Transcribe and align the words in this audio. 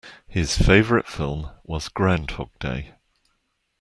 His 0.27 0.57
favourite 0.57 1.05
film 1.07 1.51
was 1.63 1.87
Groundhog 1.87 2.49
Day 2.59 2.95